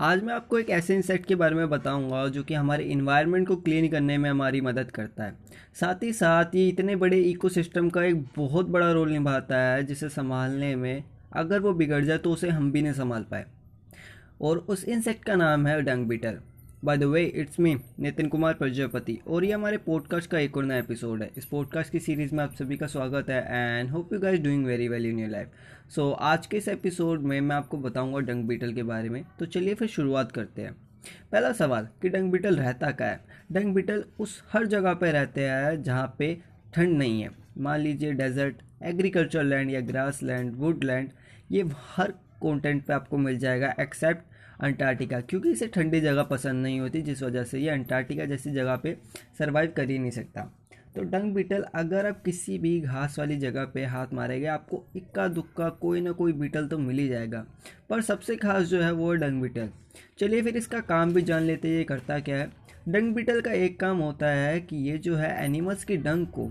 आज 0.00 0.22
मैं 0.22 0.34
आपको 0.34 0.58
एक 0.58 0.70
ऐसे 0.70 0.96
इंसेक्ट 0.96 1.26
के 1.26 1.34
बारे 1.34 1.54
में 1.54 1.68
बताऊँगा 1.70 2.26
जो 2.28 2.42
कि 2.42 2.54
हमारे 2.54 2.84
इन्वायरमेंट 2.84 3.48
को 3.48 3.56
क्लीन 3.56 3.88
करने 3.88 4.18
में 4.18 4.30
हमारी 4.30 4.60
मदद 4.60 4.90
करता 4.90 5.24
है। 5.24 5.34
साथ 5.80 6.02
ही 6.02 6.12
साथ 6.12 6.54
ये 6.54 6.68
इतने 6.68 6.96
बड़े 6.96 7.20
इकोसिस्टम 7.20 7.90
का 7.90 8.04
एक 8.04 8.24
बहुत 8.36 8.68
बड़ा 8.68 8.90
रोल 8.92 9.10
निभाता 9.10 9.58
है 9.58 9.84
जिसे 9.84 10.08
संभालने 10.08 10.74
में 10.76 11.04
अगर 11.32 11.60
वो 11.60 11.72
बिगड़ 11.72 12.04
जाए 12.04 12.18
तो 12.18 12.32
उसे 12.32 12.48
हम 12.48 12.70
भी 12.72 12.82
नहीं 12.82 12.92
संभाल 12.92 13.22
पाए। 13.22 13.46
और 14.40 14.58
उस 14.58 14.84
इंसेक्ट 14.84 15.24
का 15.24 15.34
नाम 15.34 15.66
है 15.66 15.80
dung 15.82 16.06
beetle 16.06 16.38
by 16.84 16.98
the 16.98 17.04
way 17.04 17.24
it's 17.24 17.60
me 17.60 17.76
Nitin 18.00 18.28
Kumar 18.28 18.54
Prajapati 18.54 19.18
और 19.28 19.44
ये 19.44 19.52
हमारे 19.52 19.76
पॉडकास्ट 19.76 20.30
का 20.30 20.38
एक 20.38 20.56
और 20.56 20.64
नया 20.64 20.78
एपिसोड 20.78 21.22
है। 21.22 21.30
इस 21.36 21.44
पॉडकास्ट 21.44 21.92
की 21.92 21.98
सीरीज़ 21.98 22.34
में 22.34 22.44
आप 22.44 22.54
सभी 22.54 22.76
का 22.76 22.86
स्वागत 22.86 23.30
है 23.30 23.40
and 23.56 23.90
hope 23.90 24.12
you 24.12 24.18
guys 24.18 24.40
doing 24.40 24.66
very 24.66 24.88
well 24.88 25.06
in 25.06 25.18
your 25.18 25.30
life 25.30 25.48
so 25.90 26.10
आज 26.10 26.46
के 26.46 26.56
इस 26.56 26.68
एपिसोड 26.68 27.22
में 27.22 27.40
मैं 27.40 27.56
आपको 27.56 27.78
बताऊँगा 27.78 28.18
डंग 28.18 28.44
बीटल 28.44 28.72
के 28.72 28.82
बारे 28.82 29.08
में। 29.08 29.24
तो 29.38 29.46
चलिए 29.46 29.74
फिर 29.74 29.88
शुरुआत 29.88 30.32
करते 30.32 30.62
हैं। 30.62 30.72
पहला 31.32 31.52
सवाल, 31.52 31.88
कि 32.02 32.08
डंग 32.08 32.32
बीटल 32.32 32.56
रहता 32.56 32.90
क्या 32.90 33.08
है? 33.08 33.20
डंग 33.52 33.74
बीटल 33.74 34.04
उस 34.20 34.42
हर 34.52 34.66
जगह 34.66 34.94
पर 34.94 35.12
रहते 35.12 35.48
हैं 35.48 35.82
जहाँ 35.82 36.14
पे 36.18 36.38
ठंड 36.74 36.98
नहीं 36.98 37.22
है। 37.22 37.30
मान 37.58 37.80
लीजिए 37.80 38.12
डेजर्ट 38.12 38.56
एग्रीकल्चर 38.82 39.44
लैंड 39.44 39.70
या 39.70 39.80
ग्रास 39.80 40.22
लैंड 40.22 40.52
वुड 40.56 40.84
लैंड 40.84 41.10
ये 41.50 41.64
हर 41.96 42.14
कॉन्टेंट 42.40 42.84
पे 42.84 42.92
आपको 42.92 43.18
मिल 43.18 43.38
जाएगा 43.38 43.74
एक्सेप्ट 43.80 44.22
अंटार्कटिका, 44.60 45.20
क्योंकि 45.20 45.50
इसे 45.50 45.66
ठंडी 45.66 46.00
जगह 46.00 46.22
पसंद 46.22 46.62
नहीं 46.62 46.80
होती, 46.80 47.02
जिस 47.02 47.22
वजह 47.22 47.44
से 47.44 47.58
ये 47.58 47.68
अंटार्कटिका 47.70 48.24
जैसी 48.24 48.50
जगह 48.50 48.76
पे 48.76 48.96
सरवाइव 49.38 49.72
कर 49.76 49.90
ही 49.90 49.98
नहीं 49.98 50.10
सकता। 50.10 50.50
तो 50.94 51.02
डंग 51.02 51.34
बीटल 51.34 51.64
अगर 51.74 52.06
आप 52.06 52.22
किसी 52.24 52.58
भी 52.58 52.80
घास 52.80 53.18
वाली 53.18 53.36
जगह 53.36 53.64
पे 53.64 53.84
हाथ 53.84 54.12
मारेंगे, 54.12 54.46
आपको 54.46 54.84
इक्का 54.96 55.26
दुक्का 55.28 55.68
कोई 55.70 56.00
ना 56.00 56.12
कोई 56.12 56.32
बीटल 56.32 56.66
तो 56.68 56.78
मिल 56.78 56.98
ही 56.98 57.08
जाएगा। 57.08 57.44
पर 57.90 58.00
सबसे 58.02 58.36
खास 58.36 58.66
जो 58.66 58.80
है 58.82 58.92
वो 58.92 59.12
है 59.12 59.18
डंग 59.18 59.42
बीटल 59.42 59.68
चलिए 60.18 60.42
फिर 60.42 60.56
इसका 60.56 60.80
काम 60.80 61.12
भी 61.12 61.22
जान 61.22 61.42
लेते 61.42 61.68
हैं, 61.68 61.76
ये 61.76 61.84
करता 61.84 62.18
क्या 62.20 62.36
है। 62.36 62.50
डंग 62.88 63.14
बीटल 63.14 63.40
का 63.40 63.52
एक 63.52 63.78
काम 63.80 63.98
होता 63.98 64.28
है 64.28 64.60
कि 64.60 64.76
ये 64.88 64.98
जो 64.98 65.16
है 65.16 65.30
एनिमल्स 65.44 65.84
की 65.84 65.96
डंग 65.96 66.26
को 66.26 66.50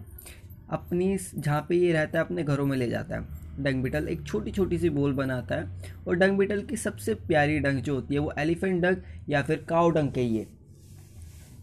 अपनी 0.69 1.17
जहाँ 1.35 1.65
पे 1.69 1.75
ये 1.75 1.91
रहता 1.93 2.19
है, 2.19 2.25
अपने 2.25 2.43
घरों 2.43 2.65
में 2.65 2.77
ले 2.77 2.89
जाता 2.89 3.15
है। 3.15 3.45
डंग 3.59 3.83
बीटल 3.83 4.07
एक 4.07 4.25
छोटी 4.27 4.51
छोटी 4.51 4.77
सी 4.77 4.89
बोल 4.89 5.13
बनाता 5.13 5.55
है 5.55 5.95
और 6.07 6.15
डंग 6.15 6.37
बीटल 6.37 6.61
की 6.63 6.77
सबसे 6.77 7.13
प्यारी 7.27 7.59
डंग 7.59 7.81
जो 7.81 7.95
होती 7.95 8.15
है 8.15 8.19
वो 8.19 8.33
एलिफेंट 8.39 8.81
डंग 8.81 9.29
या 9.29 9.41
फिर 9.43 9.65
काउ 9.69 9.89
डंग 9.89 10.11
के 10.11 10.21
ये 10.23 10.47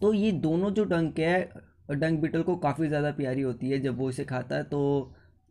तो 0.01 0.13
ये 0.13 0.31
दोनों 0.31 0.71
जो 0.71 0.83
डंग 0.85 1.19
है, 1.19 1.49
डंग 1.91 2.17
बीटल 2.19 2.41
को 2.43 2.55
काफ़ी 2.57 2.87
ज़्यादा 2.87 3.11
प्यारी 3.13 3.41
होती 3.41 3.69
है। 3.69 3.79
जब 3.81 3.97
वो 3.97 4.09
इसे 4.09 4.23
खाता 4.25 4.55
है 4.55 4.63
तो 4.65 4.79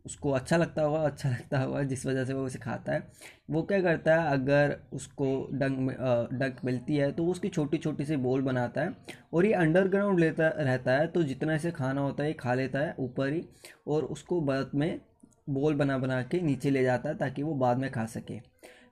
उसको 0.05 0.31
अच्छा 0.31 0.57
लगता 0.57 0.81
होगा 0.81 0.99
अच्छा 0.99 1.29
लगता 1.29 1.59
होगा, 1.59 1.81
जिस 1.83 2.05
वजह 2.05 2.25
से 2.25 2.33
वो 2.33 2.45
उसे 2.45 2.59
खाता 2.59 2.93
है। 2.93 3.07
वो 3.49 3.61
क्या 3.63 3.81
करता 3.81 4.15
है, 4.15 4.31
अगर 4.31 4.75
उसको 4.93 5.25
डंग 5.53 5.89
डंग 6.33 6.65
मिलती 6.65 6.95
है 6.95 7.11
तो 7.11 7.23
वो 7.23 7.31
उसकी 7.31 7.49
छोटी 7.49 7.77
छोटी 7.77 8.05
सी 8.05 8.15
बोल 8.17 8.41
बनाता 8.41 8.81
है 8.81 8.93
और 9.33 9.45
ये 9.45 9.53
अंडरग्राउंड 9.55 10.19
लेता 10.19 10.47
रहता 10.49 10.91
है। 10.91 11.07
तो 11.07 11.23
जितना 11.23 11.55
इसे 11.55 11.71
खाना 11.71 12.01
होता 12.01 12.23
है, 12.23 12.29
ये 12.29 12.35
खा 12.35 12.53
लेता 12.53 12.79
है 12.79 12.95
ऊपर 12.99 13.33
ही 13.33 13.43
और 13.87 14.03
उसको 14.05 14.41
बर्त 14.43 14.71
में 14.75 14.99
बोल 15.47 15.75
बना 15.75 15.97
बना 15.97 16.21
के 16.23 16.41
नीचे 16.41 16.69
ले 16.69 16.83
जाता 16.83 17.09
है 17.09 17.17
ताकि 17.17 17.43
वो 17.43 17.53
बाद 17.55 17.77
में 17.77 17.89
खा 17.91 18.05
सके। 18.07 18.39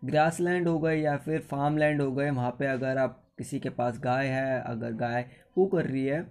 ग्रास 0.05 0.39
लैंड 0.39 0.67
हो 0.67 0.77
गए 0.79 0.95
या 0.97 1.15
फिर 1.17 1.39
फार्म 1.41 1.77
लैंड 1.77 2.01
हो 2.01 2.11
गए, 2.11 2.29
वहाँ 2.29 2.51
पे 2.59 2.65
अगर 2.67 2.97
आप 2.97 3.19
किसी 3.37 3.59
के 3.59 3.69
पास 3.71 3.99
गाय 3.99 4.27
है, 4.27 4.61
अगर 4.61 4.93
गाय 4.95 5.25
पू 5.55 5.65
कर 5.67 5.85
रही 5.85 6.05
है 6.05 6.21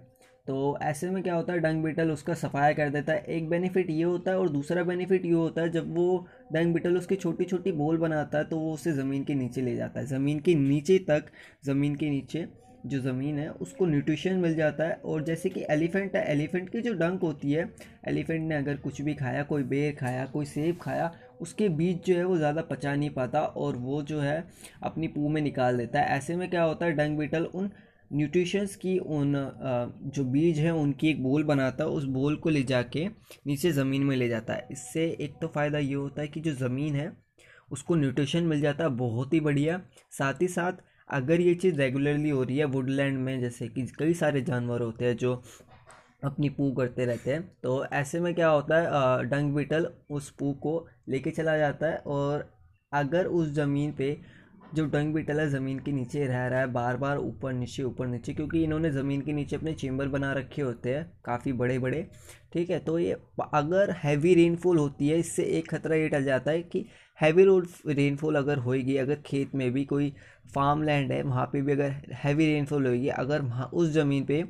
तो 0.47 0.77
ऐसे 0.81 1.09
में 1.09 1.21
क्या 1.23 1.35
होता 1.35 1.53
है 1.53 1.59
डंग 1.59 1.83
बीटल 1.83 2.09
उसका 2.11 2.33
सफाया 2.33 2.71
कर 2.73 2.89
देता 2.89 3.13
है। 3.13 3.23
एक 3.27 3.47
बेनिफिट 3.49 3.89
ये 3.89 4.03
होता 4.03 4.31
है 4.31 4.37
और 4.37 4.49
दूसरा 4.49 4.83
बेनिफिट 4.83 5.25
ये 5.25 5.31
होता 5.31 5.61
है, 5.61 5.69
जब 5.69 5.93
वो 5.95 6.25
डंग 6.53 6.73
बीटल 6.73 6.97
उसकी 6.97 7.15
छोटी 7.15 7.45
छोटी 7.45 7.71
बोल 7.73 7.97
बनाता 7.97 8.37
है 8.37 8.43
तो 8.45 8.57
वो 8.59 8.73
उसे 8.73 8.91
ज़मीन 8.93 9.23
के 9.23 9.35
नीचे 9.35 9.61
ले 9.61 9.75
जाता 9.75 9.99
है। 9.99 10.05
ज़मीन 10.07 10.39
के 10.39 10.55
नीचे 10.55 10.97
तक, 10.99 11.25
ज़मीन 11.65 11.95
के 11.95 12.09
नीचे 12.09 12.45
जो 12.85 12.99
ज़मीन 13.01 13.37
है, 13.39 13.49
उसको 13.51 13.85
न्यूट्रिशन 13.85 14.35
मिल 14.35 14.55
जाता 14.55 14.83
है। 14.83 14.93
और 14.95 15.23
जैसे 15.23 15.49
कि 15.49 15.63
एलिफेंट 15.69 16.15
है 16.15 16.23
एलिफेंट 16.31 16.69
की 16.69 16.81
जो 16.81 16.93
डंक 16.93 17.21
होती 17.21 17.51
है 17.51 17.69
एलिफेंट 18.07 18.41
ने 18.41 18.55
अगर 18.55 18.77
कुछ 18.77 19.01
भी 19.01 19.13
खाया, 19.15 19.43
कोई 19.43 19.63
बेर 19.65 19.95
खाया, 19.95 20.25
कोई 20.25 20.45
सेब 20.45 20.77
खाया, 20.81 21.11
उसके 21.41 21.69
बीज 21.71 22.03
जो 22.05 22.15
है 22.15 22.23
वो 22.25 22.37
ज़्यादा 22.37 22.61
पचा 22.63 22.95
नहीं 22.95 23.09
पाता 23.11 23.41
और 23.41 23.77
वो 23.77 24.01
जो 24.03 24.19
है 24.19 24.43
अपनी 24.83 25.07
पू 25.07 25.29
में 25.29 25.41
निकाल 25.41 25.77
देता 25.77 25.99
है। 25.99 26.17
ऐसे 26.17 26.35
में 26.35 26.49
क्या 26.49 26.63
होता 26.63 26.85
है 26.85 26.91
डंग 26.93 27.17
बीटल 27.17 27.45
उन 27.45 27.69
न्यूट्रिशंस 28.11 28.75
की, 28.75 28.97
उन 28.97 29.33
जो 30.07 30.23
बीज 30.25 30.59
है, 30.59 30.71
उनकी 30.71 31.09
एक 31.09 31.23
बोल 31.23 31.43
बनाता 31.43 31.83
है, 31.83 31.89
उस 31.89 32.03
बोल 32.05 32.35
को 32.35 32.49
ले 32.49 32.63
जाके 32.63 33.05
नीचे 33.47 33.71
ज़मीन 33.71 34.03
में 34.03 34.15
ले 34.15 34.27
जाता 34.29 34.53
है। 34.53 34.67
इससे 34.71 35.05
एक 35.19 35.35
तो 35.41 35.47
फ़ायदा 35.47 35.77
ये 35.79 35.93
होता 35.93 36.21
है 36.21 36.27
कि 36.27 36.41
जो 36.41 36.53
ज़मीन 36.57 36.95
है, 36.95 37.11
उसको 37.71 37.95
न्यूट्रिशन 37.95 38.43
मिल 38.43 38.61
जाता 38.61 38.83
है, 38.83 38.89
बहुत 38.91 39.33
ही 39.33 39.39
बढ़िया। 39.39 39.81
साथ 40.11 40.41
ही 40.41 40.47
साथ 40.47 40.81
अगर 41.09 41.41
ये 41.41 41.53
चीज़ 41.55 41.75
रेगुलरली 41.75 42.29
हो 42.29 42.43
रही 42.43 42.57
है 42.57 42.65
वुडलैंड 42.65 43.17
में, 43.17 43.39
जैसे 43.41 43.67
कि 43.67 43.85
कई 43.99 44.13
सारे 44.13 44.41
जानवर 44.41 44.81
होते 44.81 45.05
हैं 45.05 45.15
जो 45.17 45.41
अपनी 46.23 46.49
पू 46.49 46.71
करते 46.71 47.05
रहते 47.05 47.31
हैं 47.31 47.41
तो 47.63 47.85
ऐसे 47.85 48.19
में 48.19 48.33
क्या 48.35 48.49
होता 48.49 48.77
है 48.77 49.25
डंग 49.29 49.53
बीटल 49.55 49.87
उस 50.09 50.29
पू 50.31 50.51
को 50.63 50.75
लेके 51.09 51.31
चला 51.31 51.57
जाता 51.57 51.87
है 51.87 51.97
और 52.07 52.49
अगर 52.93 53.25
उस 53.27 53.47
ज़मीन 53.53 53.91
पे 53.91 54.17
जो 54.73 54.85
डंग 54.85 55.13
बीटल 55.13 55.39
है 55.39 55.47
ज़मीन 55.49 55.79
के 55.79 55.91
नीचे 55.91 56.25
रह 56.27 56.45
रहा 56.47 56.59
है 56.59 56.67
बार 56.73 56.97
बार 56.97 57.17
ऊपर 57.17 57.53
नीचे 57.53 57.83
ऊपर 57.83 58.07
नीचे, 58.07 58.33
क्योंकि 58.33 58.63
इन्होंने 58.63 58.89
ज़मीन 58.91 59.21
के 59.21 59.33
नीचे 59.33 59.55
अपने 59.55 59.73
चेम्बर 59.73 60.07
बना 60.07 60.31
रखे 60.33 60.61
होते 60.61 60.93
हैं, 60.93 61.05
काफ़ी 61.25 61.53
बड़े 61.53 61.77
बड़े 61.79 62.07
ठीक 62.53 62.69
है? 62.69 62.79
तो 62.79 62.97
ये 62.99 63.11
अगर 63.53 63.91
हैवी 64.03 64.33
रेनफॉल 64.35 64.77
होती 64.77 65.07
है, 65.09 65.17
इससे 65.19 65.43
एक 65.57 65.69
खतरा 65.69 65.95
ये 65.95 66.07
टल 66.09 66.23
जाता 66.23 66.51
है 66.51 66.61
कि 66.63 66.85
हैवी 67.19 67.45
रेनफॉल 67.87 68.35
अगर 68.35 68.57
होएगी, 68.59 68.97
अगर 68.97 69.21
खेत 69.25 69.55
में 69.55 69.71
भी 69.73 69.85
कोई 69.85 70.13
फार्म 70.55 70.83
लैंड 70.83 71.11
है, 71.11 71.21
वहाँ 71.23 71.45
पे 71.53 71.61
भी 71.61 71.71
अगर 71.71 71.95
हैवी 72.23 72.45
रेनफॉल 72.45 72.87
होगी 72.87 73.07
अगर 73.09 73.41
वहाँ 73.41 73.69
उस 73.73 73.89
ज़मीन 73.91 74.25
पे 74.25 74.43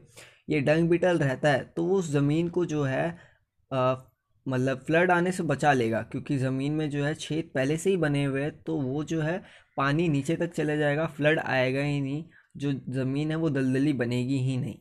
ये 0.50 0.60
डंग 0.62 0.90
बीटल 0.90 1.18
रहता 1.20 1.50
है 1.50 1.64
तो 1.76 1.86
उस 1.90 2.12
ज़मीन 2.12 2.48
को 2.50 2.66
जो 2.66 2.84
है 2.84 3.06
मतलब 4.46 4.84
फ्लड 4.88 5.12
आने 5.12 5.32
से 5.32 5.44
बचा 5.44 5.74
लेगा, 5.74 6.02
क्योंकि 6.02 6.38
ज़मीन 6.38 6.74
में 6.74 6.90
जो 6.90 7.04
है 7.04 7.14
छेद 7.16 7.50
पहले 7.56 7.78
से 7.78 7.90
ही 7.90 7.98
बने 7.98 8.24
हुए 8.26 8.42
हैं 8.42 8.52
तो 8.58 8.78
वो 8.82 9.04
जो 9.04 9.22
है 9.22 9.38
पानी 9.78 10.08
नीचे 10.10 10.36
तक 10.36 10.54
चले 10.54 10.78
जाएगा, 10.78 11.06
फ्लड 11.08 11.40
आएगा 11.40 11.82
ही 11.82 12.02
नहीं, 12.02 12.24
जो 12.58 12.72
ज़मीन 12.94 13.32
है 13.32 13.36
वो 13.38 13.50
दलदली 13.50 13.94
बनेगी 13.96 14.38
ही 14.40 14.58
नहीं। 14.58 14.76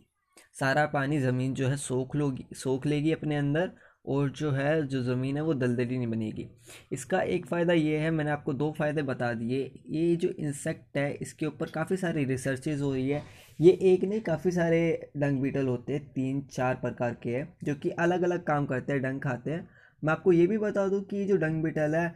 सारा 0.54 0.84
पानी 0.88 1.18
ज़मीन 1.20 1.54
जो 1.54 1.68
है 1.68 1.76
सोख 1.78 2.16
लोगी, 2.16 2.46
सोख 2.54 2.86
लेगी 2.86 3.12
अपने 3.12 3.36
अंदर, 3.36 3.70
और 4.04 4.30
जो 4.30 4.50
है, 4.50 4.86
जो 4.86 5.02
ज़मीन 5.04 5.36
है 5.36 5.42
वो 5.42 5.54
दलदली 5.54 5.96
नहीं 5.96 6.06
बनेगी। 6.06 6.46
इसका 6.92 7.20
एक 7.22 7.46
फ़ायदा 7.46 7.72
ये 7.72 7.98
है, 7.98 8.10
मैंने 8.10 8.30
आपको 8.30 8.52
दो 8.52 8.70
फ़ायदे 8.78 9.02
बता 9.02 9.32
दिए। 9.34 9.60
ये 9.88 10.16
जो 10.16 10.28
इंसेक्ट 10.30 10.96
है, 10.96 11.12
इसके 11.14 11.46
ऊपर 11.46 11.70
काफ़ी 11.70 11.96
सारी 11.96 12.24
रिसर्चेज 12.24 12.80
हो 12.80 12.92
रही 12.92 13.08
है 13.08 13.22
ये 13.62 13.70
एक 13.82 14.04
नहीं, 14.04 14.20
काफ़ी 14.20 14.50
सारे 14.50 15.10
डंग 15.16 15.40
बीटल 15.42 15.66
होते 15.66 15.92
हैं, 15.92 16.06
तीन 16.12 16.40
चार 16.52 16.74
प्रकार 16.74 17.16
के 17.22 17.30
हैं, 17.30 17.52
जो 17.64 17.74
कि 17.74 17.90
अलग 17.90 18.22
अलग 18.22 18.42
काम 18.44 18.66
करते 18.66 18.92
हैं 18.92 19.02
डंग 19.02 19.20
खाते 19.20 19.50
हैं। 19.50 19.68
मैं 20.02 20.12
आपको 20.12 20.32
ये 20.32 20.46
भी 20.46 20.58
बता 20.58 20.86
दूँ 20.88 21.02
कि 21.04 21.24
जो 21.24 21.36
डंग 21.36 21.62
बीटल 21.62 21.94
है 21.94 22.06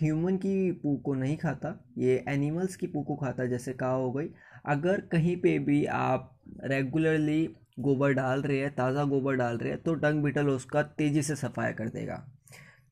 ह्यूमन 0.00 0.36
की 0.36 0.72
पू, 0.72 0.96
को 0.96 1.14
नहीं 1.14 1.36
खाता, 1.36 1.78
ये 1.98 2.24
एनिमल्स 2.28 2.76
की 2.76 2.86
पू 2.86 3.02
को 3.02 3.16
खाता 3.16 3.46
जैसे 3.46 3.72
कहा 3.72 3.90
हो 3.90 4.12
गई। 4.12 4.28
अगर 4.66 5.00
कहीं 5.12 5.36
पे 5.36 5.58
भी 5.60 5.84
आप 5.86 6.30
रेगुलरली 6.64 7.44
गोबर 7.80 8.12
डाल 8.12 8.42
रहे 8.42 8.58
हैं, 8.58 8.70
ताज़ा 8.70 9.04
गोबर 9.04 9.36
डाल 9.36 9.58
रहे 9.58 9.72
हैं 9.72 9.82
तो 9.82 9.94
डंग 9.96 10.22
बीटल 10.22 10.48
उसका 10.48 10.82
तेज़ी 10.82 11.22
से 11.22 11.36
सफाया 11.36 11.72
कर 11.72 11.88
देगा। 11.88 12.24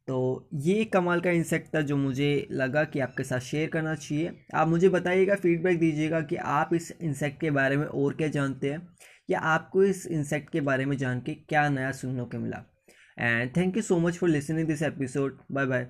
तो 0.09 0.49
ये 0.55 0.85
कमाल 0.85 1.21
का 1.21 1.31
इंसेक्ट 1.31 1.75
था 1.75 1.81
जो 1.81 1.97
मुझे 1.97 2.49
लगा 2.51 2.85
कि 2.85 3.01
आपके 3.01 3.25
साथ 3.25 3.41
शेयर 3.41 3.69
करना 3.69 3.95
चाहिए। 3.95 4.33
आप 4.55 4.69
मुझे 4.69 4.89
बताइएगा 4.89 5.35
फीडबैक 5.35 5.79
दीजिएगा 5.79 6.21
कि 6.23 6.37
आप 6.37 6.75
इस 6.75 6.93
इंसेक्ट 7.01 7.41
के 7.41 7.51
बारे 7.51 7.77
में 7.77 7.87
और 7.87 8.15
क्या 8.15 8.29
जानते 8.29 8.71
हैं, 8.71 8.89
या 9.31 9.41
आपको 9.41 9.85
इस 9.85 10.07
इंसेक्ट 10.07 10.51
के 10.53 10.61
बारे 10.61 10.87
में 10.87 10.97
जान 10.97 11.21
के 11.21 11.35
क्या 11.35 11.69
नया 11.69 11.93
सुनने 11.93 12.25
को 12.25 12.39
मिला। 12.39 12.65
And 13.19 13.57
thank 13.57 13.77
you 13.77 13.83
so 13.83 13.99
much 13.99 14.19
for 14.19 14.29
listening 14.29 14.67
this 14.69 14.83
episode 14.83 15.39
bye 15.53 15.67
bye 15.67 15.89